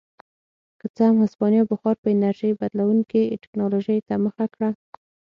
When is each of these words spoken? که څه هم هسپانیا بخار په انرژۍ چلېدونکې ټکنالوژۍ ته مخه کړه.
که 0.79 0.85
څه 0.95 1.01
هم 1.09 1.17
هسپانیا 1.25 1.63
بخار 1.71 1.95
په 2.01 2.07
انرژۍ 2.15 2.51
چلېدونکې 2.61 3.31
ټکنالوژۍ 3.43 3.97
ته 4.07 4.13
مخه 4.25 4.45
کړه. 4.53 4.69